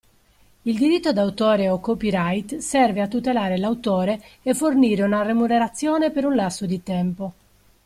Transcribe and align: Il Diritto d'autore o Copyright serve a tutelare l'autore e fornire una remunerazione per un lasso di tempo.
Il 0.63 0.77
Diritto 0.79 1.13
d'autore 1.13 1.69
o 1.69 1.79
Copyright 1.79 2.57
serve 2.57 3.01
a 3.01 3.07
tutelare 3.07 3.57
l'autore 3.59 4.19
e 4.41 4.55
fornire 4.55 5.03
una 5.03 5.21
remunerazione 5.21 6.09
per 6.09 6.25
un 6.25 6.33
lasso 6.33 6.65
di 6.65 6.81
tempo. 6.81 7.33